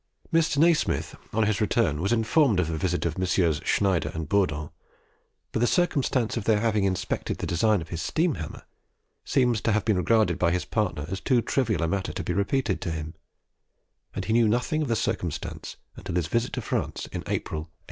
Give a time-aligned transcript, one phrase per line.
[0.33, 0.57] Mr.
[0.57, 3.63] Nasmyth on his return was informed of the visit of MM.
[3.63, 4.71] Schneider and Bourdon,
[5.51, 8.63] but the circumstance of their having inspected the design of his steam hammer
[9.23, 12.33] seems to have been regarded by his partner as too trivial a matter to be
[12.33, 13.13] repeated to him;
[14.15, 17.71] and he knew nothing of the circumstance until his visit to France in April, 1840.